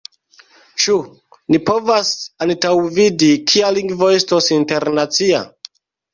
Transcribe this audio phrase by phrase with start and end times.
[0.85, 0.95] Ĉu
[1.55, 2.09] ni povas
[2.47, 5.45] antaŭvidi, kia lingvo estos internacia?